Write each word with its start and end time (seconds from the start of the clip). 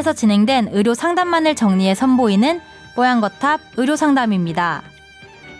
뽀양거탑에서 0.00 0.12
진행된 0.14 0.68
의료 0.72 0.94
상담만을 0.94 1.54
정리해 1.54 1.94
선보이는 1.94 2.60
뽀양거탑 2.94 3.60
의료 3.76 3.96
상담입니다. 3.96 4.82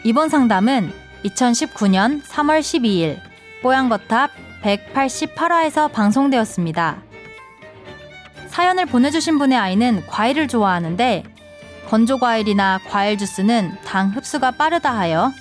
이번 0.05 0.29
상담은 0.29 0.93
2019년 1.25 2.23
3월 2.23 2.61
12일 2.61 3.21
뽀양거탑 3.63 4.31
188화에서 4.63 5.93
방송되었습니다. 5.93 7.03
사연을 8.49 8.87
보내주신 8.87 9.39
분의 9.39 9.57
아이는 9.59 10.05
과일을 10.07 10.48
좋아하는데 10.48 11.25
건조 11.89 12.19
과일이나 12.19 12.81
과일 12.89 13.19
주스는 13.19 13.77
당 13.84 14.11
흡수가 14.11 14.53
빠르다 14.53 14.97
하여 14.97 15.33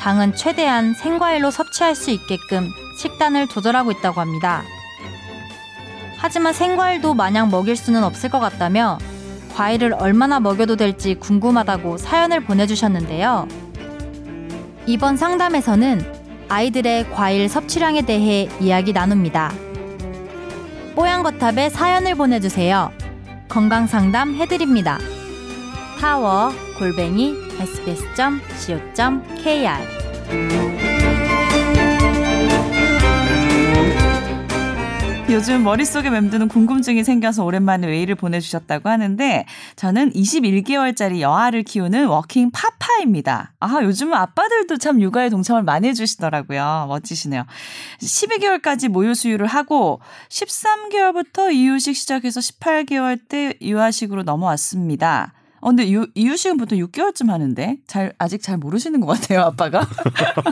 당은 0.00 0.34
최대한 0.34 0.94
생과일로 0.94 1.50
섭취할 1.50 1.94
수 1.94 2.10
있게끔 2.10 2.68
식단을 2.98 3.48
조절하고 3.48 3.92
있다고 3.92 4.20
합니다. 4.20 4.62
하지만 6.18 6.52
생과일도 6.52 7.14
마냥 7.14 7.50
먹일 7.50 7.76
수는 7.76 8.02
없을 8.04 8.30
것 8.30 8.40
같다며 8.40 8.98
과일을 9.54 9.94
얼마나 9.94 10.40
먹여도 10.40 10.76
될지 10.76 11.14
궁금하다고 11.14 11.96
사연을 11.98 12.44
보내주셨는데요. 12.44 13.48
이번 14.86 15.16
상담에서는 15.16 16.14
아이들의 16.48 17.10
과일 17.10 17.48
섭취량에 17.48 18.02
대해 18.02 18.48
이야기 18.60 18.92
나눕니다. 18.92 19.52
뽀얀거탑에 20.94 21.70
사연을 21.70 22.14
보내주세요. 22.14 22.92
건강상담 23.48 24.34
해드립니다. 24.36 24.98
타워 26.00 26.52
골뱅이 26.78 27.34
sbs.co.kr 27.58 28.36
요즘 35.28 35.64
머릿속에 35.64 36.08
맴도는 36.08 36.46
궁금증이 36.46 37.02
생겨서 37.02 37.42
오랜만에 37.44 37.88
웨이를 37.88 38.14
보내주셨다고 38.14 38.88
하는데 38.88 39.44
저는 39.74 40.12
21개월짜리 40.12 41.18
여아를 41.18 41.64
키우는 41.64 42.06
working 42.06 42.52
papa입니다. 42.52 43.52
아, 43.58 43.80
요즘은 43.82 44.14
아빠들도 44.14 44.76
참 44.76 45.02
육아에 45.02 45.28
동참을 45.28 45.64
많이 45.64 45.88
해주시더라고요. 45.88 46.86
멋지시네요. 46.88 47.44
12개월까지 48.00 48.86
모유 48.86 49.14
수유를 49.14 49.48
하고 49.48 50.00
13개월부터 50.28 51.52
이유식 51.52 51.96
시작해서 51.96 52.38
18개월 52.38 53.18
때 53.28 53.54
유아식으로 53.60 54.22
넘어왔습니다. 54.22 55.32
어, 55.66 55.70
근데 55.70 55.90
유, 55.90 56.06
이유식은 56.14 56.58
보통 56.58 56.78
6개월쯤 56.78 57.28
하는데 57.28 57.76
잘 57.88 58.12
아직 58.18 58.40
잘 58.40 58.56
모르시는 58.56 59.00
것 59.00 59.06
같아요 59.08 59.40
아빠가. 59.40 59.84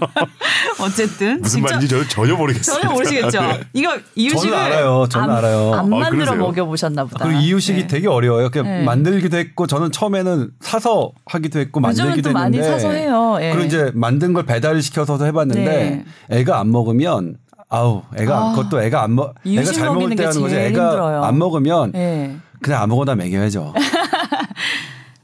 어쨌든 0.80 1.40
무슨 1.40 1.62
말인지 1.62 1.86
저는 1.86 2.08
전혀 2.08 2.34
모르겠어요. 2.34 2.80
전혀 2.80 2.92
모르시겠죠. 2.92 3.40
네. 3.42 3.60
이거 3.74 3.96
이유식을 4.16 4.50
저는 4.50 4.58
알아요. 4.66 5.06
저는 5.08 5.30
안, 5.30 5.36
알아요. 5.36 5.72
안 5.74 5.78
아, 5.78 5.82
만들어 5.84 6.10
그러세요? 6.10 6.36
먹여 6.38 6.64
보셨나 6.64 7.04
보다. 7.04 7.26
그리고 7.26 7.38
이유식이 7.40 7.82
네. 7.82 7.86
되게 7.86 8.08
어려워요. 8.08 8.50
그냥 8.50 8.66
네. 8.66 8.82
만들기도 8.82 9.36
했고 9.36 9.68
저는 9.68 9.92
처음에는 9.92 10.50
사서 10.60 11.12
하기도 11.26 11.60
했고 11.60 11.78
만들기도 11.78 12.30
또 12.30 12.32
많이 12.34 12.58
했는데 12.58 12.80
사서 12.80 12.92
해요. 12.92 13.38
예. 13.40 13.50
그리고 13.52 13.66
이제 13.66 13.92
만든 13.94 14.32
걸 14.32 14.44
배달을 14.46 14.82
시켜서도 14.82 15.24
해봤는데 15.26 16.04
애가 16.30 16.58
안 16.58 16.72
먹으면 16.72 17.36
아우 17.68 18.02
애가 18.18 18.36
아, 18.36 18.50
그것도 18.56 18.82
애가 18.82 19.00
안 19.04 19.12
먹 19.12 19.34
애가 19.46 19.62
잘 19.72 19.86
먹을 19.94 20.10
때게 20.10 20.24
하는 20.24 20.40
거지 20.40 20.56
애가 20.56 20.66
힘들어요. 20.90 21.22
안 21.22 21.38
먹으면 21.38 21.92
예. 21.94 22.34
그냥 22.60 22.82
아무거나 22.82 23.14
먹여야죠. 23.14 23.74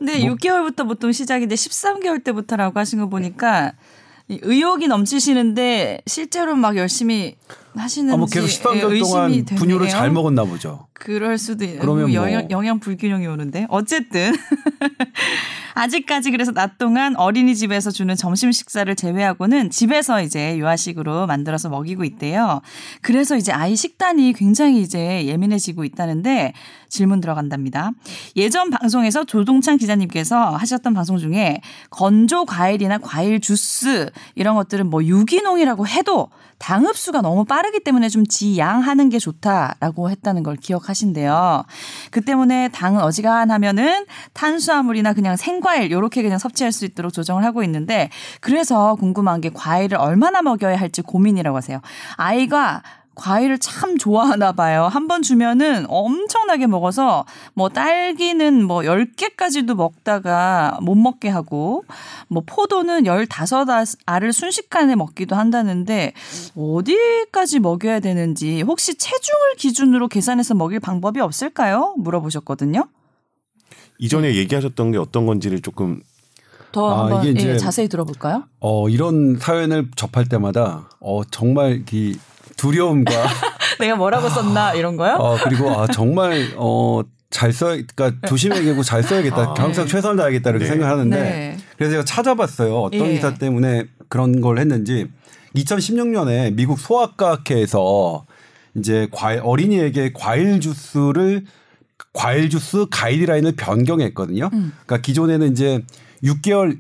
근데 0.00 0.18
뭐 0.24 0.34
6개월부터 0.34 0.88
보통 0.88 1.12
시작인데 1.12 1.54
13개월 1.54 2.24
때부터라고 2.24 2.78
하신 2.80 3.00
거 3.00 3.08
보니까 3.08 3.72
이 4.28 4.38
의욕이 4.42 4.86
넘치시는데 4.86 6.00
실제로 6.06 6.56
막 6.56 6.76
열심히 6.76 7.36
하시는지 7.75 8.14
아, 8.14 8.16
뭐 8.16 8.26
계속 8.26 8.47
13개월 8.47 8.97
예, 8.97 9.00
동안. 9.00 9.44
분유를 9.44 9.88
잘 9.88 10.10
먹었나 10.10 10.44
보죠. 10.44 10.86
그럴 10.94 11.36
수도 11.36 11.64
있 11.64 11.78
그러면 11.78 12.04
뭐. 12.04 12.14
영양, 12.14 12.50
영양 12.50 12.78
불균형이 12.80 13.26
오는데 13.26 13.66
어쨌든 13.69 14.32
아직까지 15.75 16.30
그래서 16.30 16.52
낮 16.52 16.78
동안 16.78 17.16
어린이집에서 17.16 17.91
주는 17.91 18.14
점심 18.16 18.52
식사를 18.52 18.94
제외하고는 18.94 19.70
집에서 19.70 20.22
이제 20.22 20.56
유아식으로 20.56 21.26
만들어서 21.26 21.69
먹이고 21.69 22.04
있대요. 22.04 22.60
그래서 23.02 23.36
이제 23.36 23.52
아이 23.52 23.76
식단이 23.76 24.32
굉장히 24.34 24.80
이제 24.80 25.26
예민해지고 25.26 25.84
있다는데 25.84 26.52
질문 26.90 27.20
들어간답니다. 27.20 27.92
예전 28.36 28.68
방송에서 28.68 29.24
조동찬 29.24 29.78
기자님께서 29.78 30.56
하셨던 30.56 30.92
방송 30.92 31.16
중에 31.16 31.60
건조 31.88 32.44
과일이나 32.44 32.98
과일 32.98 33.40
주스 33.40 34.10
이런 34.34 34.56
것들은 34.56 34.90
뭐 34.90 35.02
유기농이라고 35.04 35.86
해도 35.86 36.28
당 36.58 36.84
흡수가 36.84 37.22
너무 37.22 37.46
빠르기 37.46 37.80
때문에 37.80 38.10
좀 38.10 38.26
지양하는 38.26 39.08
게 39.08 39.18
좋다라고 39.18 40.10
했다는 40.10 40.42
걸 40.42 40.56
기억하신대요. 40.56 41.64
그 42.10 42.20
때문에 42.20 42.68
당은 42.68 43.00
어지간하면은 43.00 44.04
탄수화물이나 44.34 45.14
그냥 45.14 45.36
생과일 45.36 45.90
요렇게 45.90 46.22
그냥 46.22 46.38
섭취할 46.38 46.70
수 46.70 46.84
있도록 46.84 47.14
조정을 47.14 47.44
하고 47.44 47.62
있는데 47.64 48.10
그래서 48.40 48.94
궁금한 48.96 49.40
게 49.40 49.48
과일을 49.48 49.96
얼마나 49.96 50.42
먹여야 50.42 50.76
할지 50.76 51.00
고민이라고 51.00 51.56
하세요. 51.56 51.80
아이가 52.16 52.82
과일을 53.20 53.58
참 53.58 53.98
좋아하나 53.98 54.53
봐요. 54.53 54.84
한 54.91 55.06
번 55.10 55.22
주면은 55.22 55.86
엄청나게 55.88 56.66
먹어서 56.69 57.25
뭐 57.54 57.69
딸기는 57.69 58.62
뭐 58.64 58.82
10개까지도 58.82 59.75
먹다가 59.75 60.78
못 60.82 60.94
먹게 60.94 61.28
하고 61.28 61.84
뭐 62.28 62.42
포도는 62.47 63.04
15알을 63.04 64.32
순식간에 64.32 64.94
먹기도 64.94 65.34
한다는데 65.36 66.12
어디까지 66.56 67.58
먹여야 67.58 67.98
되는지 68.00 68.62
혹시 68.62 68.94
체중을 68.97 69.56
기준으로 69.58 70.06
계산해서 70.08 70.54
먹일 70.54 70.78
방법이 70.81 71.20
없을까요? 71.20 71.94
물어보셨거든요. 71.98 72.84
이전에 73.98 74.34
얘기하셨던 74.37 74.92
게 74.92 74.98
어떤 74.98 75.26
건지를 75.26 75.60
조금 75.60 76.00
더 76.72 76.88
아, 76.94 77.02
한번 77.02 77.22
이게 77.26 77.32
이제 77.41 77.50
예, 77.50 77.56
자세히 77.58 77.88
들어볼까요? 77.88 78.44
어 78.60 78.88
이런 78.88 79.37
사연을 79.38 79.88
접할 79.97 80.28
때마다 80.28 80.88
어 81.00 81.22
정말 81.25 81.82
이 81.92 82.16
두려움과 82.60 83.12
내가 83.81 83.97
뭐라고 83.97 84.28
썼나 84.28 84.75
이런 84.75 84.97
거요? 84.97 85.15
어 85.15 85.37
그리고 85.43 85.71
아 85.71 85.87
정말 85.87 86.53
어 86.56 87.03
잘 87.31 87.53
써, 87.53 87.66
그러니까 87.69 88.12
조심해야겠고 88.28 88.82
잘 88.82 89.03
써야겠다. 89.03 89.37
아, 89.37 89.54
항상 89.56 89.84
네. 89.84 89.91
최선을 89.91 90.16
다하겠다 90.16 90.50
이렇게 90.50 90.65
네. 90.65 90.70
생각하는데 90.70 91.16
네. 91.16 91.56
그래서 91.76 91.93
제가 91.93 92.04
찾아봤어요. 92.04 92.76
어떤 92.76 93.06
예. 93.06 93.12
기사 93.15 93.34
때문에 93.34 93.84
그런 94.09 94.41
걸 94.41 94.59
했는지 94.59 95.06
2016년에 95.54 96.54
미국 96.54 96.78
소아과학회에서 96.81 98.26
이제 98.76 99.09
과일, 99.12 99.41
어린이에게 99.43 100.12
과일 100.12 100.60
주스를 100.60 101.44
과일 102.12 102.50
주스 102.50 102.87
가이드라인을 102.91 103.53
변경했거든요. 103.53 104.50
음. 104.53 104.72
그러니까 104.84 104.99
기존에는 104.99 105.53
이제 105.53 105.81
6개월 106.25 106.78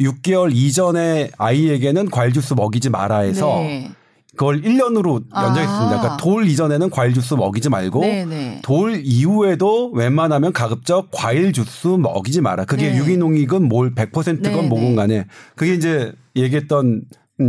6개월 0.00 0.50
이전에 0.52 1.30
아이에게는 1.38 2.10
과일 2.10 2.32
주스 2.32 2.54
먹이지 2.54 2.90
마라 2.90 3.18
해서 3.18 3.46
네. 3.60 3.92
그걸 4.36 4.62
1년으로 4.62 5.22
연장했습니다. 5.34 5.84
아. 5.84 5.88
그러니까 5.88 6.16
돌 6.16 6.46
이전에는 6.48 6.90
과일 6.90 7.14
주스 7.14 7.34
먹이지 7.34 7.68
말고 7.70 8.00
네, 8.00 8.24
네. 8.24 8.60
돌 8.62 9.00
이후에도 9.04 9.90
웬만하면 9.92 10.52
가급적 10.52 11.08
과일 11.12 11.52
주스 11.52 11.86
먹이지 11.88 12.40
마라. 12.40 12.64
그게 12.64 12.90
네. 12.90 12.98
유기농이건 12.98 13.64
뭘 13.68 13.94
100%건 13.94 14.42
네, 14.42 14.50
뭐건 14.68 14.90
네. 14.90 14.94
간에 14.96 15.26
그게 15.54 15.74
이제 15.74 16.12
얘기했던 16.36 17.02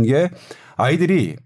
게 0.06 0.30
아이들이 0.76 1.36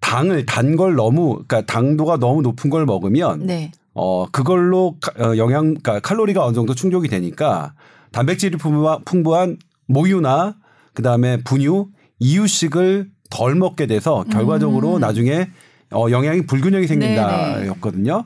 당을 0.00 0.44
단 0.46 0.76
걸 0.76 0.94
너무 0.94 1.42
그러니까 1.46 1.62
당도가 1.62 2.18
너무 2.18 2.42
높은 2.42 2.68
걸 2.70 2.84
먹으면 2.84 3.46
네. 3.46 3.72
어 3.94 4.26
그걸로 4.30 4.96
카- 5.00 5.12
어, 5.24 5.36
영양 5.36 5.74
그러니까 5.74 6.00
칼로리가 6.00 6.44
어느 6.44 6.54
정도 6.54 6.74
충족이 6.74 7.08
되니까 7.08 7.74
단백질이 8.12 8.56
풍부한 8.58 9.56
모유나 9.86 10.56
그다음에 10.94 11.38
분유, 11.42 11.88
이유식을 12.18 13.08
덜 13.30 13.54
먹게 13.54 13.86
돼서 13.86 14.24
결과적으로 14.30 14.96
음. 14.96 15.00
나중에 15.00 15.48
어 15.90 16.06
영양이 16.10 16.46
불균형이. 16.46 16.86
생긴다였거든요. 16.86 18.24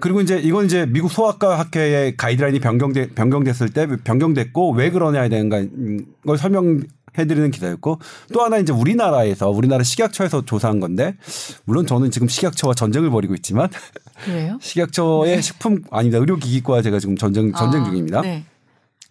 그리고 0.00 0.20
이제 0.20 0.38
이건 0.38 0.64
이제 0.64 0.86
미국 0.86 1.10
소아과 1.10 1.58
학회의 1.58 2.16
가이드라인이 2.16 2.58
변경돼 2.60 3.10
변경됐을 3.10 3.68
때 3.70 3.86
변경됐고 4.02 4.72
왜 4.72 4.90
그러냐에 4.90 5.28
대한 5.28 5.48
걸 5.48 6.38
설명 6.38 6.80
해드리는 7.18 7.50
기사였고 7.50 7.98
또 8.32 8.42
하나 8.42 8.58
이제 8.58 8.72
우리나라에서 8.72 9.50
우리나라 9.50 9.82
식약처에서 9.82 10.44
조사한 10.46 10.80
건데 10.80 11.16
물론 11.64 11.86
저는 11.86 12.10
지금 12.10 12.28
식약처와 12.28 12.74
전쟁을 12.74 13.10
벌이고 13.10 13.34
있지만 13.34 13.68
그래요? 14.24 14.58
식약처의 14.60 15.42
식품 15.42 15.82
아니다 15.90 16.18
의료기기과 16.18 16.82
제가 16.82 16.98
지금 16.98 17.16
전쟁 17.16 17.52
전쟁 17.52 17.82
아, 17.82 17.84
중입니다. 17.84 18.20
네. 18.22 18.44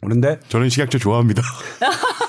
그런데 0.01 0.39
저는 0.48 0.69
식약처 0.69 0.98
좋아합니다. 0.98 1.42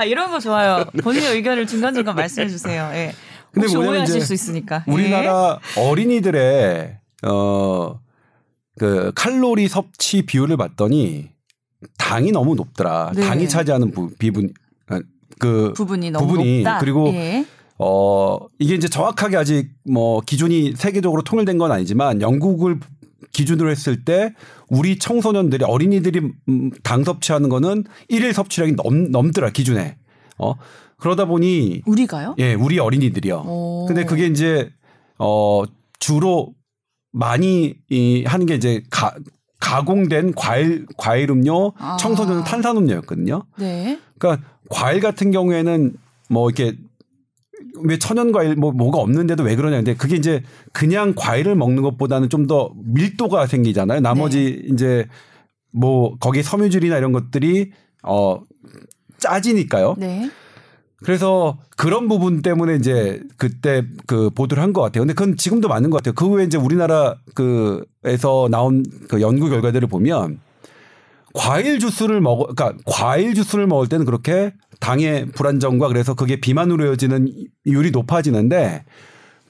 아 0.00 0.04
이런 0.04 0.30
거 0.30 0.40
좋아요. 0.40 0.84
본인의 1.02 1.34
의견을 1.36 1.66
중간 1.66 1.94
중간 1.94 2.14
말씀해 2.16 2.48
주세요. 2.48 2.90
예. 2.94 3.12
근데 3.52 3.66
혹시 3.66 3.76
오해하실 3.76 4.20
수 4.22 4.32
있으니까. 4.34 4.84
예. 4.88 4.92
우리나라 4.92 5.58
어린이들의 5.76 6.98
어 7.26 8.00
그 8.80 9.12
칼로리 9.14 9.68
섭취 9.68 10.22
비율을 10.22 10.56
봤더니 10.56 11.28
당이 11.98 12.32
너무 12.32 12.54
높더라. 12.54 13.12
네. 13.14 13.20
당이 13.20 13.46
차지하는 13.46 13.90
부, 13.90 14.08
비분 14.18 14.54
아, 14.88 15.00
그 15.38 15.74
부분이 15.74 16.10
너무 16.10 16.26
부분이 16.28 16.62
높다. 16.62 16.78
그리고 16.78 17.08
예. 17.08 17.44
어 17.78 18.38
이게 18.58 18.74
이제 18.74 18.88
정확하게 18.88 19.36
아직 19.36 19.68
뭐 19.84 20.22
기준이 20.22 20.72
세계적으로 20.76 21.20
통일된 21.20 21.58
건 21.58 21.72
아니지만 21.72 22.22
영국을 22.22 22.80
기준으로 23.32 23.70
했을 23.70 24.04
때 24.04 24.34
우리 24.68 24.98
청소년들이 24.98 25.64
어린이들이 25.64 26.20
음, 26.48 26.70
당 26.82 27.04
섭취하는 27.04 27.48
거는 27.48 27.84
일일 28.08 28.32
섭취량이 28.32 28.72
넘, 28.72 29.10
넘더라 29.10 29.50
기준에. 29.50 29.96
어 30.38 30.54
그러다 30.96 31.26
보니 31.26 31.82
우리가요? 31.86 32.34
예, 32.38 32.54
우리 32.54 32.78
어린이들이요. 32.78 33.44
오. 33.46 33.86
근데 33.86 34.04
그게 34.04 34.26
이제 34.26 34.70
어 35.18 35.64
주로 35.98 36.54
많이 37.12 37.74
이 37.90 38.24
하는 38.26 38.46
게 38.46 38.54
이제 38.54 38.82
가 38.90 39.14
가공된 39.60 40.34
과일 40.34 40.86
과일 40.96 41.30
음료, 41.30 41.72
아. 41.78 41.96
청소년은 41.98 42.44
탄산 42.44 42.76
음료였거든요. 42.78 43.44
네. 43.58 43.98
그러니까 44.18 44.46
과일 44.70 45.00
같은 45.00 45.30
경우에는 45.30 45.92
뭐 46.30 46.48
이렇게 46.48 46.76
왜 47.84 47.98
천연 47.98 48.32
과일 48.32 48.56
뭐 48.56 48.72
뭐가 48.72 48.98
없는데도 48.98 49.42
왜 49.42 49.56
그러냐 49.56 49.76
근데 49.76 49.94
그게 49.94 50.16
이제 50.16 50.42
그냥 50.72 51.14
과일을 51.16 51.54
먹는 51.54 51.82
것보다는 51.82 52.28
좀 52.28 52.46
더 52.46 52.72
밀도가 52.84 53.46
생기잖아요. 53.46 54.00
나머지 54.00 54.62
이제 54.72 55.06
뭐 55.72 56.16
거기 56.18 56.42
섬유질이나 56.42 56.96
이런 56.98 57.12
것들이 57.12 57.70
어 58.02 58.40
짜지니까요. 59.18 59.94
네. 59.98 60.30
그래서 61.02 61.58
그런 61.76 62.08
부분 62.08 62.42
때문에 62.42 62.74
이제 62.76 63.22
그때 63.36 63.84
그 64.06 64.30
보도를 64.30 64.62
한 64.62 64.72
것 64.72 64.82
같아요. 64.82 65.02
근데 65.02 65.14
그건 65.14 65.36
지금도 65.36 65.68
맞는 65.68 65.90
것 65.90 65.98
같아요. 65.98 66.14
그 66.14 66.26
후에 66.26 66.44
이제 66.44 66.58
우리나라 66.58 67.16
그에서 67.34 68.48
나온 68.50 68.84
그 69.08 69.20
연구 69.20 69.48
결과들을 69.48 69.88
보면 69.88 70.40
과일 71.32 71.78
주스를 71.78 72.20
먹어, 72.20 72.46
그러니까 72.52 72.82
과일 72.86 73.34
주스를 73.34 73.66
먹을 73.66 73.88
때는 73.88 74.04
그렇게 74.04 74.52
당의 74.80 75.26
불안정과 75.26 75.88
그래서 75.88 76.14
그게 76.14 76.40
비만으로 76.40 76.86
이어지는 76.86 77.28
이율이 77.64 77.90
높아지는데 77.90 78.84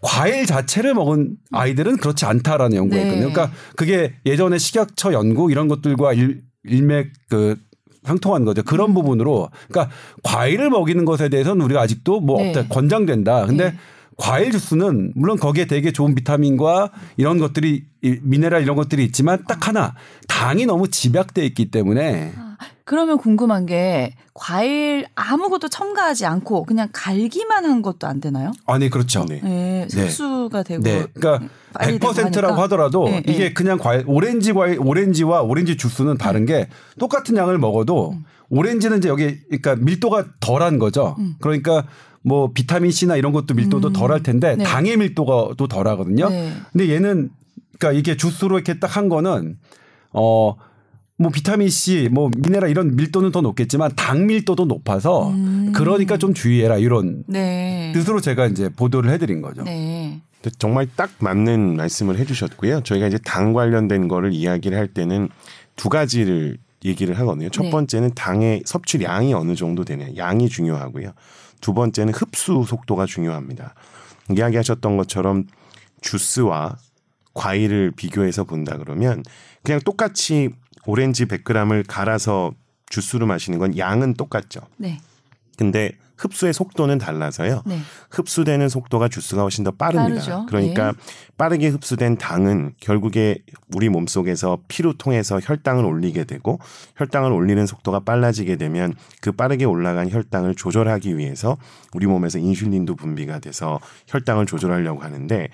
과일 0.02 0.46
자체를 0.46 0.94
먹은 0.94 1.36
아이들은 1.52 1.98
그렇지 1.98 2.24
않다라는 2.24 2.76
연구가 2.76 2.96
네. 2.96 3.06
있거든요. 3.06 3.32
그러니까 3.32 3.56
그게 3.76 4.14
예전에 4.26 4.58
식약처 4.58 5.12
연구 5.12 5.50
이런 5.50 5.68
것들과 5.68 6.14
일, 6.14 6.42
일맥 6.64 7.12
그 7.28 7.56
상통한 8.04 8.44
거죠. 8.44 8.62
음. 8.62 8.64
그런 8.64 8.94
부분으로 8.94 9.50
그러니까 9.68 9.94
과일을 10.22 10.70
먹이는 10.70 11.04
것에 11.04 11.28
대해서는 11.28 11.64
우리가 11.64 11.82
아직도 11.82 12.20
뭐 12.20 12.42
네. 12.42 12.48
없다 12.48 12.68
권장된다. 12.68 13.46
근데 13.46 13.70
네. 13.70 13.76
과일 14.16 14.52
주스는 14.52 15.12
물론 15.14 15.38
거기에 15.38 15.66
되게 15.66 15.92
좋은 15.92 16.14
비타민과 16.14 16.90
이런 17.16 17.38
것들이 17.38 17.84
이 18.02 18.18
미네랄 18.22 18.62
이런 18.62 18.76
것들이 18.76 19.04
있지만 19.04 19.44
딱 19.48 19.68
하나 19.68 19.94
당이 20.28 20.66
너무 20.66 20.88
집약돼 20.88 21.44
있기 21.46 21.70
때문에 21.70 22.32
그러면 22.90 23.18
궁금한 23.18 23.66
게 23.66 24.16
과일 24.34 25.06
아무것도 25.14 25.68
첨가하지 25.68 26.26
않고 26.26 26.64
그냥 26.64 26.88
갈기만 26.92 27.64
한 27.64 27.82
것도 27.82 28.08
안 28.08 28.20
되나요? 28.20 28.50
아니 28.66 28.90
그렇죠. 28.90 29.24
네. 29.26 29.40
네. 29.44 29.86
네. 29.88 30.02
흡수가 30.02 30.64
되고 30.64 30.82
네. 30.82 31.06
그러니까 31.14 31.46
빨리 31.72 32.00
되고 32.00 32.12
100%라고 32.12 32.46
하니까. 32.48 32.62
하더라도 32.64 33.04
네, 33.04 33.22
이게 33.28 33.38
네. 33.38 33.52
그냥 33.52 33.78
과일 33.78 34.02
오렌지 34.08 34.52
과일 34.52 34.80
오렌지와 34.80 35.42
오렌지 35.42 35.76
주스는 35.76 36.18
다른 36.18 36.46
게 36.46 36.68
똑같은 36.98 37.36
양을 37.36 37.58
먹어도 37.58 38.10
음. 38.10 38.24
오렌지는 38.48 38.98
이제 38.98 39.08
여기 39.08 39.38
그러니까 39.44 39.76
밀도가 39.76 40.24
덜한 40.40 40.80
거죠. 40.80 41.16
그러니까 41.40 41.84
뭐 42.22 42.50
비타민 42.52 42.90
C나 42.90 43.14
이런 43.14 43.30
것도 43.30 43.54
밀도도 43.54 43.90
음. 43.90 43.92
덜할 43.92 44.24
텐데 44.24 44.56
네. 44.56 44.64
당의 44.64 44.96
밀도가 44.96 45.54
또 45.56 45.68
덜하거든요. 45.68 46.28
네. 46.28 46.52
근데 46.72 46.92
얘는 46.92 47.30
그러니까 47.78 47.96
이게 47.96 48.16
주스로 48.16 48.56
이렇게 48.56 48.80
딱 48.80 48.96
한 48.96 49.08
거는 49.08 49.58
어 50.12 50.56
뭐 51.20 51.30
비타민 51.30 51.68
C, 51.68 52.08
뭐 52.10 52.30
미네랄 52.34 52.70
이런 52.70 52.96
밀도는 52.96 53.30
더 53.30 53.42
높겠지만 53.42 53.90
당 53.94 54.26
밀도도 54.26 54.64
높아서 54.64 55.28
음. 55.28 55.70
그러니까 55.76 56.16
좀 56.16 56.32
주의해라 56.32 56.78
이런 56.78 57.24
네. 57.26 57.92
뜻으로 57.94 58.22
제가 58.22 58.46
이제 58.46 58.70
보도를 58.70 59.10
해드린 59.10 59.42
거죠. 59.42 59.62
네. 59.62 60.22
정말 60.56 60.88
딱 60.96 61.10
맞는 61.18 61.76
말씀을 61.76 62.18
해주셨고요. 62.18 62.80
저희가 62.84 63.06
이제 63.08 63.18
당 63.22 63.52
관련된 63.52 64.08
거를 64.08 64.32
이야기를 64.32 64.78
할 64.78 64.88
때는 64.88 65.28
두 65.76 65.90
가지를 65.90 66.56
얘기를 66.86 67.18
하거든요. 67.18 67.50
첫 67.50 67.64
네. 67.64 67.70
번째는 67.70 68.14
당의 68.14 68.62
섭취량이 68.64 69.34
어느 69.34 69.54
정도 69.54 69.84
되냐, 69.84 70.06
양이 70.16 70.48
중요하고요. 70.48 71.12
두 71.60 71.74
번째는 71.74 72.14
흡수 72.14 72.64
속도가 72.66 73.04
중요합니다. 73.04 73.74
이야기하셨던 74.34 74.96
것처럼 74.96 75.44
주스와 76.00 76.78
과일을 77.34 77.90
비교해서 77.90 78.44
본다 78.44 78.78
그러면 78.78 79.22
그냥 79.62 79.80
똑같이 79.84 80.48
오렌지 80.90 81.24
100g을 81.26 81.84
갈아서 81.86 82.52
주스로 82.88 83.24
마시는 83.26 83.60
건 83.60 83.78
양은 83.78 84.14
똑같죠. 84.14 84.60
네. 84.76 84.98
근데 85.56 85.92
흡수의 86.16 86.52
속도는 86.52 86.98
달라서요. 86.98 87.62
네. 87.64 87.78
흡수되는 88.10 88.68
속도가 88.68 89.08
주스가 89.08 89.42
훨씬 89.42 89.62
더 89.62 89.70
빠릅니다. 89.70 90.20
빠르죠. 90.20 90.46
그러니까 90.48 90.92
네. 90.92 90.98
빠르게 91.38 91.68
흡수된 91.68 92.18
당은 92.18 92.74
결국에 92.80 93.38
우리 93.74 93.88
몸속에서 93.88 94.58
피로 94.68 94.92
통해서 94.92 95.38
혈당을 95.40 95.84
올리게 95.84 96.24
되고 96.24 96.58
혈당을 96.96 97.32
올리는 97.32 97.64
속도가 97.64 98.00
빨라지게 98.00 98.56
되면 98.56 98.94
그 99.22 99.32
빠르게 99.32 99.64
올라간 99.64 100.10
혈당을 100.10 100.56
조절하기 100.56 101.16
위해서 101.16 101.56
우리 101.94 102.06
몸에서 102.06 102.38
인슐린도 102.38 102.96
분비가 102.96 103.38
돼서 103.38 103.80
혈당을 104.08 104.44
조절하려고 104.44 105.00
하는데 105.00 105.48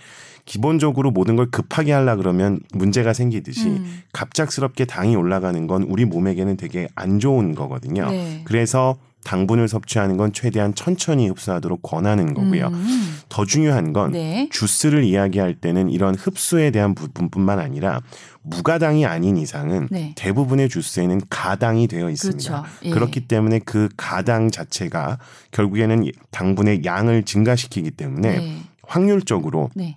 기본적으로 0.46 1.10
모든 1.10 1.36
걸 1.36 1.50
급하게 1.50 1.92
하려 1.92 2.16
그러면 2.16 2.60
문제가 2.72 3.12
생기듯이 3.12 3.66
음. 3.68 4.02
갑작스럽게 4.12 4.86
당이 4.86 5.14
올라가는 5.16 5.66
건 5.66 5.82
우리 5.82 6.04
몸에게는 6.04 6.56
되게 6.56 6.88
안 6.94 7.18
좋은 7.18 7.54
거거든요. 7.54 8.08
네. 8.08 8.42
그래서 8.44 8.96
당분을 9.24 9.66
섭취하는 9.66 10.16
건 10.16 10.32
최대한 10.32 10.72
천천히 10.72 11.26
흡수하도록 11.28 11.82
권하는 11.82 12.32
거고요. 12.32 12.68
음. 12.68 13.18
더 13.28 13.44
중요한 13.44 13.92
건 13.92 14.12
네. 14.12 14.48
주스를 14.52 15.02
이야기할 15.02 15.56
때는 15.56 15.90
이런 15.90 16.14
흡수에 16.14 16.70
대한 16.70 16.94
부분뿐만 16.94 17.58
아니라 17.58 18.00
무가당이 18.42 19.04
아닌 19.04 19.36
이상은 19.36 19.88
네. 19.90 20.12
대부분의 20.16 20.68
주스에는 20.68 21.22
가당이 21.28 21.88
되어 21.88 22.08
있습니다. 22.08 22.62
그렇죠. 22.62 22.76
예. 22.84 22.90
그렇기 22.90 23.26
때문에 23.26 23.58
그 23.64 23.88
가당 23.96 24.52
자체가 24.52 25.18
결국에는 25.50 26.08
당분의 26.30 26.84
양을 26.84 27.24
증가시키기 27.24 27.90
때문에 27.90 28.38
네. 28.38 28.58
확률적으로 28.84 29.70
네. 29.74 29.96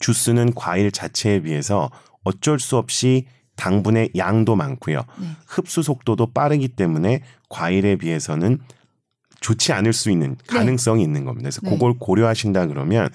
주스는 0.00 0.54
과일 0.54 0.90
자체에 0.90 1.42
비해서 1.42 1.90
어쩔 2.24 2.58
수 2.58 2.76
없이 2.76 3.26
당분의 3.56 4.10
양도 4.16 4.56
많고요. 4.56 5.02
네. 5.20 5.26
흡수 5.46 5.82
속도도 5.82 6.32
빠르기 6.32 6.68
때문에 6.68 7.22
과일에 7.48 7.96
비해서는 7.96 8.58
좋지 9.40 9.72
않을 9.72 9.94
수 9.94 10.10
있는 10.10 10.36
가능성이 10.48 11.02
있는 11.02 11.24
겁니다. 11.24 11.44
그래서 11.44 11.60
네. 11.62 11.70
그걸 11.70 11.94
고려하신다 11.98 12.66
그러면 12.66 13.08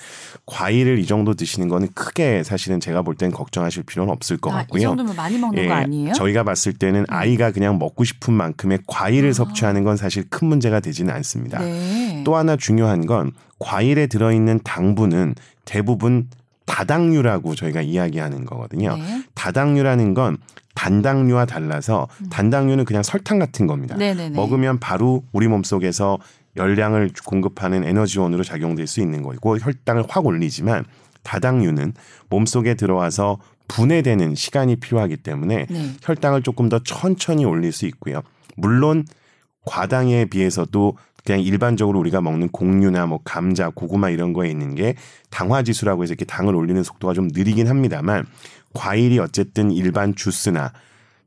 과일을 0.47 0.97
이 0.97 1.05
정도 1.05 1.35
드시는 1.35 1.67
거는 1.67 1.89
크게 1.93 2.41
사실은 2.43 2.79
제가 2.79 3.03
볼 3.03 3.15
땐 3.15 3.31
걱정하실 3.31 3.83
필요는 3.83 4.11
없을 4.11 4.37
것 4.37 4.51
아, 4.51 4.55
이 4.55 4.57
같고요. 4.61 4.81
정도면 4.81 5.15
많이 5.15 5.37
먹는 5.37 5.67
거 5.67 5.73
아니에요? 5.73 6.09
음. 6.09 6.13
저희가 6.13 6.43
봤을 6.43 6.73
때는 6.73 7.05
아이가 7.09 7.51
그냥 7.51 7.77
먹고 7.77 8.03
싶은 8.03 8.33
만큼의 8.33 8.79
과일을 8.87 9.33
섭취하는 9.35 9.83
건 9.83 9.97
사실 9.97 10.27
큰 10.29 10.47
문제가 10.47 10.79
되지는 10.79 11.13
않습니다. 11.13 11.59
네. 11.59 12.23
또 12.25 12.35
하나 12.35 12.55
중요한 12.55 13.05
건 13.05 13.31
과일에 13.59 14.07
들어있는 14.07 14.61
당분은 14.63 15.35
대부분 15.63 16.27
다당류라고 16.65 17.55
저희가 17.55 17.81
이야기하는 17.81 18.45
거거든요. 18.45 18.97
네. 18.97 19.23
다당류라는 19.33 20.13
건 20.13 20.37
단당류와 20.75 21.45
달라서 21.45 22.07
단당류는 22.29 22.85
그냥 22.85 23.01
설탕 23.01 23.39
같은 23.39 23.65
겁니다. 23.67 23.95
음. 23.95 23.99
네네네. 23.99 24.35
먹으면 24.35 24.79
바로 24.79 25.23
우리 25.31 25.47
몸속에서 25.47 26.19
열량을 26.57 27.11
공급하는 27.25 27.83
에너지원으로 27.83 28.43
작용될 28.43 28.87
수 28.87 29.01
있는 29.01 29.21
거고 29.21 29.57
혈당을 29.57 30.05
확 30.07 30.25
올리지만 30.25 30.85
다당류는 31.23 31.93
몸속에 32.29 32.75
들어와서 32.75 33.39
분해되는 33.67 34.35
시간이 34.35 34.75
필요하기 34.77 35.17
때문에 35.17 35.65
네. 35.69 35.91
혈당을 36.01 36.43
조금 36.43 36.69
더 36.69 36.79
천천히 36.79 37.45
올릴 37.45 37.71
수 37.71 37.85
있고요. 37.87 38.21
물론 38.55 39.05
과당에 39.65 40.25
비해서도 40.25 40.97
그냥 41.25 41.41
일반적으로 41.41 41.99
우리가 41.99 42.21
먹는 42.21 42.49
곡류나 42.49 43.07
뭐 43.07 43.19
감자, 43.23 43.69
고구마 43.69 44.11
이런 44.11 44.31
거에 44.31 44.49
있는 44.49 44.75
게 44.75 44.95
당화 45.31 45.63
지수라고 45.63 46.03
해서 46.03 46.13
이렇게 46.13 46.25
당을 46.25 46.55
올리는 46.55 46.81
속도가 46.81 47.13
좀 47.13 47.29
느리긴 47.33 47.67
합니다만 47.67 48.25
과일이 48.73 49.17
어쨌든 49.19 49.71
일반 49.71 50.15
주스나 50.15 50.71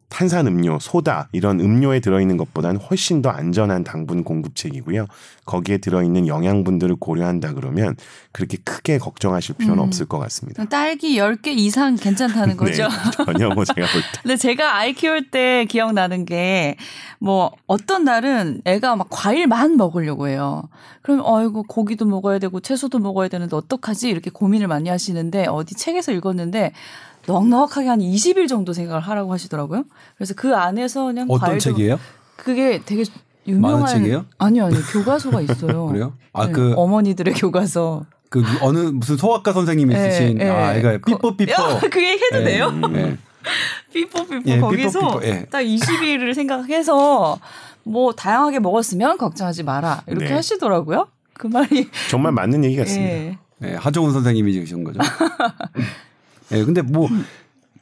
탄산 0.09 0.47
음료, 0.47 0.79
소다 0.81 1.29
이런 1.33 1.61
음료에 1.61 2.01
들어있는 2.01 2.37
것보다는 2.39 2.81
훨씬 2.81 3.21
더 3.23 3.29
안전한 3.31 3.85
당분 3.85 4.25
공급책이고요. 4.25 5.07
거기에 5.45 5.79
들어있는 5.79 6.27
영양분들을 6.27 6.97
고려한다 6.97 7.55
그러면 7.55 7.97
그렇게 8.33 8.59
크게 8.59 8.99
걱정하실 8.99 9.57
필요는 9.57 9.83
음. 9.83 9.87
없을 9.87 10.07
것 10.07 10.19
같습니다. 10.19 10.65
딸기 10.65 11.19
10개 11.19 11.49
이상 11.49 11.97
괜찮다는 11.97 12.57
거죠? 12.59 12.85
네, 12.89 13.25
전혀 13.25 13.49
뭐 13.51 13.65
제가 13.65 13.87
볼 13.93 14.01
때. 14.01 14.07
근데 14.23 14.37
제가 14.37 14.77
아이 14.77 14.93
키울 14.95 15.31
때 15.31 15.67
기억나는 15.67 16.25
게 16.25 16.77
뭐 17.21 17.53
어떤 17.67 18.05
날은 18.05 18.63
애가 18.65 18.97
막 18.97 19.09
과일만 19.11 19.77
먹으려고 19.77 20.29
해요. 20.29 20.63
그럼 21.03 21.21
어이구 21.25 21.65
고기도 21.65 22.05
먹어야 22.05 22.39
되고 22.39 22.61
채소도 22.61 22.99
먹어야 23.01 23.29
되는데 23.29 23.57
어떡하지 23.57 24.09
이렇게 24.09 24.31
고민을 24.31 24.69
많이 24.69 24.89
하시는데 24.89 25.47
어디 25.47 25.75
책에서 25.75 26.13
읽었는데 26.13 26.73
넉넉하게 27.29 27.89
한 27.89 27.99
20일 28.01 28.49
정도 28.49 28.73
생각을 28.73 29.03
하라고 29.03 29.33
하시더라고요. 29.35 29.85
그래서 30.17 30.33
그 30.35 30.57
안에서 30.57 31.05
그냥 31.05 31.27
어떤 31.29 31.41
과일도 31.51 31.61
책이에요? 31.61 32.01
그게 32.37 32.81
되게 32.85 33.05
유명한 33.47 33.81
만화책이에요? 33.81 34.25
아니요 34.39 34.65
아니요 34.65 34.81
교과서가 34.93 35.43
있어요. 35.43 35.87
그래요? 35.93 36.15
아 36.33 36.47
네, 36.47 36.53
그 36.53 36.73
어머니들의 36.75 37.35
교과서. 37.35 38.07
그 38.31 38.43
어느 38.63 38.79
무슨 38.79 39.17
소아과 39.17 39.53
선생님이 39.53 39.95
예, 39.95 39.99
쓰신 40.11 40.41
예. 40.41 40.49
아 40.49 40.75
이거 40.75 40.99
거- 40.99 41.17
삐뽀 41.17 41.37
삐뽀 41.37 41.53
야, 41.53 41.81
그 41.91 42.03
얘기 42.03 42.23
해도 42.25 42.41
예, 42.41 42.45
돼요? 42.45 42.73
예. 42.95 43.17
삐뽀 43.93 44.27
삐뽀 44.27 44.43
예, 44.51 44.59
거기서 44.61 44.99
삐뽀 45.01 45.21
삐뽀, 45.21 45.27
예. 45.27 45.47
딱 45.51 45.61
20일을 45.61 46.35
생각해서 46.35 47.39
뭐 47.85 48.13
다양하게 48.13 48.61
먹었으면 48.61 49.17
걱정하지 49.19 49.63
마라 49.63 50.03
이렇게 50.07 50.27
네. 50.27 50.33
하시더라고요. 50.35 51.09
그 51.35 51.47
말이 51.47 51.89
정말 52.11 52.33
맞는 52.33 52.65
얘기 52.65 52.77
같습니다. 52.77 53.15
예. 53.15 53.39
예, 53.65 53.75
하정우 53.75 54.13
선생님이 54.13 54.53
지으신 54.53 54.85
거죠. 54.85 55.01
예, 56.53 56.65
근데 56.65 56.83
뭐, 56.83 57.09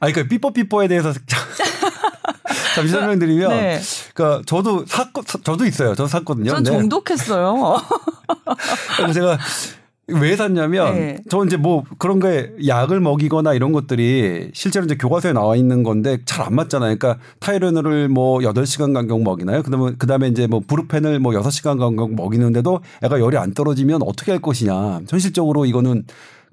아, 0.00 0.10
그러니까 0.10 0.28
삐뽀삐뽀에 0.28 0.88
대해서 0.88 1.12
잠시 2.74 2.92
설명드리면, 2.92 3.50
네. 3.50 3.80
그러니까 4.14 4.42
저도 4.46 4.84
샀고, 4.86 5.22
저도 5.22 5.64
있어요. 5.64 5.94
저도 5.94 6.08
샀거든요. 6.08 6.50
전 6.50 6.56
근데 6.62 6.70
정독했어요. 6.70 7.80
그래서 8.96 9.12
제가 9.14 9.38
왜 10.08 10.36
샀냐면, 10.36 10.94
네. 10.94 11.18
저 11.30 11.44
이제 11.44 11.56
뭐 11.56 11.82
그런 11.98 12.20
거에 12.20 12.50
약을 12.64 13.00
먹이거나 13.00 13.54
이런 13.54 13.72
것들이 13.72 14.50
실제로 14.54 14.84
이제 14.84 14.94
교과서에 14.96 15.32
나와 15.32 15.56
있는 15.56 15.82
건데 15.82 16.18
잘 16.26 16.46
안 16.46 16.54
맞잖아요. 16.54 16.96
그러니까 16.96 17.20
타이레놀을 17.40 18.08
뭐 18.08 18.38
8시간 18.40 18.94
간격 18.94 19.22
먹이나요? 19.22 19.62
그다음에 19.64 19.92
그다음에 19.98 20.28
이제 20.28 20.46
뭐 20.46 20.60
브루펜을 20.64 21.18
뭐 21.18 21.32
6시간 21.32 21.78
간격 21.80 22.14
먹이는데도 22.14 22.80
애가 23.02 23.18
열이 23.18 23.36
안 23.36 23.52
떨어지면 23.54 24.02
어떻게 24.04 24.30
할 24.30 24.40
것이냐. 24.40 25.00
현실적으로 25.08 25.64
이거는 25.66 26.04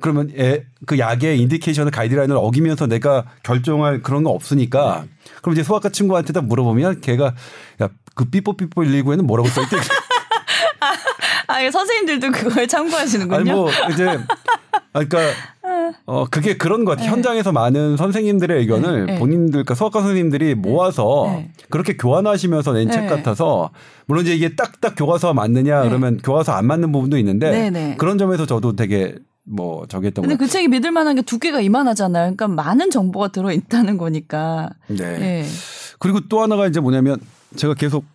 그러면 0.03 0.29
애, 0.37 0.65
그 0.85 0.99
약의 0.99 1.39
인디케이션을 1.39 1.89
가이드라인을 1.89 2.35
어기면서 2.35 2.87
내가 2.87 3.23
결정할 3.41 4.01
그런 4.01 4.25
거 4.25 4.31
없으니까 4.31 5.05
그럼 5.41 5.53
이제 5.53 5.63
소아과 5.63 5.89
친구한테 5.89 6.33
다 6.33 6.41
물어보면 6.41 6.99
걔가 6.99 7.33
야, 7.81 7.89
그 8.13 8.25
삐뽀삐뽀 8.25 8.81
119에는 8.81 9.21
뭐라고 9.21 9.47
써있대? 9.47 9.77
아, 11.47 11.63
예, 11.63 11.71
선생님들도 11.71 12.31
그걸 12.33 12.67
참고하시는군요. 12.67 13.39
아니 13.39 13.51
뭐 13.51 13.69
이제 13.93 14.19
아, 14.91 15.05
그러니까 15.05 15.19
어 16.05 16.25
그게 16.29 16.57
그런 16.57 16.83
것 16.83 16.97
같아요. 16.97 17.09
현장에서 17.09 17.53
많은 17.53 17.95
선생님들의 17.95 18.59
의견을 18.59 19.05
네, 19.05 19.13
네. 19.13 19.19
본인들 19.19 19.51
그러니까 19.51 19.73
수학과 19.73 20.01
선생님들이 20.01 20.55
모아서 20.55 21.27
네. 21.29 21.49
그렇게 21.69 21.95
교환하시면서 21.95 22.73
낸책 22.73 23.03
네. 23.03 23.07
같아서 23.07 23.69
물론 24.05 24.25
이제 24.25 24.35
이게 24.35 24.53
딱딱 24.53 24.95
교과서와 24.97 25.33
맞느냐 25.33 25.83
네. 25.83 25.87
그러면 25.87 26.17
교과서 26.17 26.51
안 26.51 26.65
맞는 26.65 26.91
부분도 26.91 27.17
있는데 27.19 27.51
네, 27.51 27.69
네. 27.69 27.95
그런 27.97 28.17
점에서 28.17 28.45
저도 28.45 28.75
되게 28.75 29.15
뭐 29.45 29.85
저기 29.87 30.07
했던 30.07 30.23
근데 30.23 30.35
것그 30.35 30.49
책이 30.49 30.67
믿을 30.69 30.91
만한 30.91 31.15
게 31.15 31.21
두께가 31.21 31.61
이만하잖아요. 31.61 32.35
그러니까 32.35 32.47
많은 32.47 32.89
정보가 32.89 33.29
들어 33.29 33.51
있다는 33.51 33.97
거니까. 33.97 34.69
네. 34.87 35.03
예. 35.03 35.45
그리고 35.99 36.19
또 36.29 36.41
하나가 36.41 36.67
이제 36.67 36.79
뭐냐면 36.79 37.19
제가 37.55 37.73
계속 37.73 38.05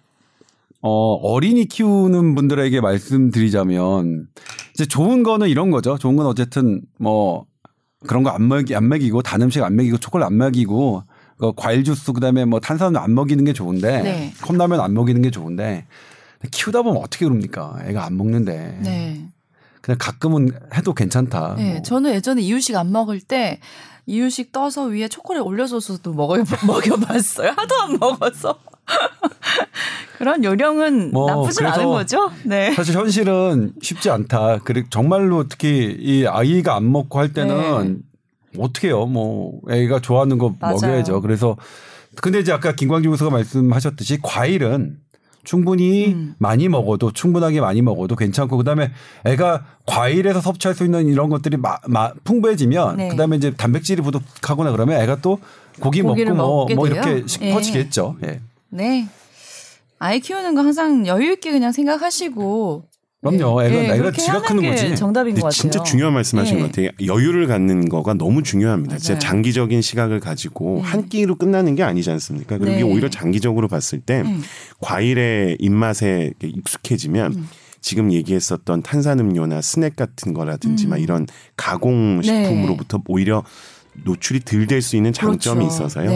어, 0.80 0.90
어린이 1.14 1.66
키우는 1.66 2.34
분들에게 2.34 2.80
말씀드리자면 2.80 4.28
이제 4.74 4.86
좋은 4.86 5.22
거는 5.22 5.48
이런 5.48 5.70
거죠. 5.70 5.98
좋은 5.98 6.16
건 6.16 6.26
어쨌든 6.26 6.82
뭐 6.98 7.46
그런 8.06 8.22
거 8.22 8.30
안 8.30 8.46
먹이 8.48 8.74
안 8.76 8.88
먹이고 8.88 9.22
단 9.22 9.42
음식 9.42 9.62
안 9.62 9.74
먹이고 9.76 9.98
초콜릿 9.98 10.26
안 10.26 10.36
먹이고 10.36 11.02
그 11.38 11.52
과일 11.56 11.84
주스 11.84 12.12
그다음에 12.12 12.44
뭐 12.44 12.60
탄산음 12.60 12.96
안 13.00 13.14
먹이는 13.14 13.44
게 13.44 13.52
좋은데 13.52 14.02
네. 14.02 14.32
컵라면 14.40 14.80
안 14.80 14.94
먹이는 14.94 15.20
게 15.22 15.30
좋은데 15.30 15.86
키우다 16.52 16.82
보면 16.82 17.02
어떻게 17.02 17.24
그럽니까? 17.26 17.76
애가 17.84 18.04
안 18.04 18.16
먹는데 18.16 18.78
네. 18.82 19.28
그냥 19.88 19.96
가끔은 19.98 20.50
해도 20.74 20.92
괜찮다. 20.92 21.54
네. 21.56 21.72
뭐. 21.72 21.82
저는 21.82 22.12
예전에 22.12 22.42
이유식 22.42 22.76
안 22.76 22.92
먹을 22.92 23.22
때 23.22 23.58
이유식 24.04 24.52
떠서 24.52 24.84
위에 24.84 25.08
초콜릿 25.08 25.42
올려줘서도 25.42 26.12
먹어 26.12 26.36
먹여봤어요. 26.66 27.52
하도 27.56 27.74
안 27.82 27.98
먹어서. 27.98 28.58
그런 30.18 30.44
요령은 30.44 31.12
뭐, 31.12 31.30
나쁘진 31.30 31.64
않은 31.64 31.86
거죠. 31.86 32.30
네. 32.44 32.74
사실 32.74 32.94
현실은 32.96 33.72
쉽지 33.80 34.10
않다. 34.10 34.58
그리고 34.64 34.88
정말로 34.90 35.48
특히 35.48 35.96
이 35.98 36.26
아이가 36.26 36.76
안 36.76 36.92
먹고 36.92 37.18
할 37.18 37.32
때는 37.32 38.02
어떻게 38.58 38.88
해요? 38.88 39.06
뭐 39.06 39.58
애가 39.70 40.00
좋아하는 40.00 40.36
거 40.36 40.50
네. 40.50 40.56
맞아요. 40.60 40.74
먹여야죠. 40.74 41.22
그래서 41.22 41.56
근데 42.16 42.40
이제 42.40 42.52
아까 42.52 42.74
김광주 42.74 43.08
교수가 43.08 43.30
말씀하셨듯이 43.30 44.18
과일은 44.22 44.98
충분히 45.48 46.08
음. 46.08 46.34
많이 46.36 46.68
먹어도 46.68 47.10
충분하게 47.10 47.62
많이 47.62 47.80
먹어도 47.80 48.16
괜찮고 48.16 48.58
그다음에 48.58 48.90
애가 49.24 49.64
과일에서 49.86 50.42
섭취할 50.42 50.74
수 50.74 50.84
있는 50.84 51.06
이런 51.06 51.30
것들이 51.30 51.56
마, 51.56 51.78
마- 51.86 52.12
풍부해지면 52.22 52.96
네. 52.98 53.08
그다음에 53.08 53.38
이제 53.38 53.54
단백질이 53.54 54.02
부족하거나 54.02 54.72
그러면 54.72 55.00
애가 55.00 55.22
또 55.22 55.38
고기 55.80 56.02
먹고 56.02 56.22
뭐, 56.34 56.66
뭐? 56.74 56.86
이렇게 56.86 57.22
예. 57.22 57.26
싶어지겠죠. 57.26 58.16
예. 58.26 58.42
네. 58.68 59.08
아이 59.98 60.20
키우는 60.20 60.54
거 60.54 60.60
항상 60.60 61.06
여유 61.06 61.32
있게 61.32 61.50
그냥 61.50 61.72
생각하시고. 61.72 62.84
그럼요. 63.20 63.62
예, 63.62 63.66
애가 63.66 63.76
예, 63.76 63.98
애가 63.98 64.12
지가 64.12 64.34
하는 64.34 64.46
크는 64.46 64.62
게 64.62 64.70
거지. 64.70 64.94
정답인 64.96 65.34
것 65.34 65.40
근데 65.40 65.42
같아요. 65.42 65.50
진짜 65.50 65.82
중요한 65.82 66.14
말씀하신 66.14 66.56
예. 66.56 66.60
것 66.60 66.66
같아요. 66.68 66.90
여유를 67.04 67.48
갖는 67.48 67.88
거가 67.88 68.14
너무 68.14 68.44
중요합니다. 68.44 68.98
진짜 68.98 69.14
맞아요. 69.14 69.18
장기적인 69.20 69.82
시각을 69.82 70.20
가지고 70.20 70.82
한 70.82 71.08
끼로 71.08 71.34
끝나는 71.34 71.74
게 71.74 71.82
아니지 71.82 72.10
않습니까? 72.12 72.58
그리고 72.58 72.70
네. 72.70 72.74
이게 72.76 72.82
오히려 72.84 73.08
장기적으로 73.10 73.66
봤을 73.66 73.98
때 74.00 74.20
음. 74.20 74.42
과일의 74.80 75.56
입맛에 75.58 76.32
익숙해지면 76.42 77.32
음. 77.34 77.48
지금 77.80 78.12
얘기했었던 78.12 78.82
탄산음료나 78.82 79.62
스낵 79.62 79.96
같은 79.96 80.32
거라든지 80.32 80.86
음. 80.86 80.90
막 80.90 80.98
이런 80.98 81.26
가공 81.56 82.22
식품으로부터 82.22 83.02
오히려 83.08 83.42
노출이 84.04 84.40
덜 84.44 84.66
될 84.68 84.80
수 84.80 84.94
있는 84.94 85.12
장점이 85.12 85.60
그렇죠. 85.64 85.74
있어서요. 85.74 86.10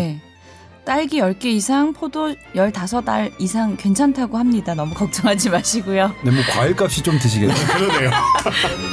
네. 0.82 0.84
딸기 0.84 1.20
10개 1.20 1.46
이상, 1.46 1.92
포도 1.92 2.34
15알 2.54 3.32
이상 3.38 3.76
괜찮다고 3.76 4.36
합니다. 4.36 4.74
너무 4.74 4.94
걱정하지 4.94 5.50
마시고요. 5.50 6.12
네, 6.24 6.30
뭐 6.30 6.42
과일 6.50 6.74
값이 6.78 7.02
좀 7.02 7.18
드시겠네요. 7.18 7.56
그러네요. 7.66 8.10